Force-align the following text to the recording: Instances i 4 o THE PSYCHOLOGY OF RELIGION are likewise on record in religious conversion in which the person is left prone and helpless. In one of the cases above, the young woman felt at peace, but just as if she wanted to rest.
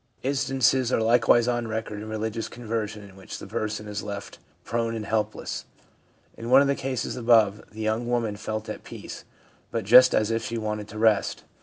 Instances 0.23 0.91
i 0.91 0.97
4 0.97 0.97
o 0.97 1.03
THE 1.03 1.03
PSYCHOLOGY 1.03 1.03
OF 1.03 1.03
RELIGION 1.03 1.05
are 1.05 1.11
likewise 1.11 1.47
on 1.63 1.67
record 1.67 2.01
in 2.01 2.09
religious 2.09 2.47
conversion 2.47 3.03
in 3.03 3.15
which 3.15 3.37
the 3.37 3.45
person 3.45 3.87
is 3.87 4.01
left 4.01 4.39
prone 4.63 4.95
and 4.95 5.05
helpless. 5.05 5.65
In 6.35 6.49
one 6.49 6.63
of 6.63 6.67
the 6.67 6.73
cases 6.73 7.15
above, 7.15 7.61
the 7.71 7.81
young 7.81 8.07
woman 8.09 8.35
felt 8.35 8.67
at 8.67 8.83
peace, 8.83 9.25
but 9.69 9.85
just 9.85 10.15
as 10.15 10.31
if 10.31 10.43
she 10.43 10.57
wanted 10.57 10.87
to 10.87 10.97
rest. 10.97 11.43